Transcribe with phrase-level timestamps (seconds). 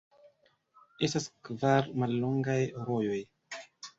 [1.07, 2.57] Estas kvar mallongaj
[2.87, 3.21] rojoj.